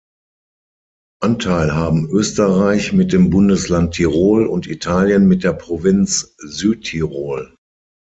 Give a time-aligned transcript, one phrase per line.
[1.21, 7.55] Anteil haben Österreich mit dem Bundesland Tirol und Italien mit der Provinz Südtirol.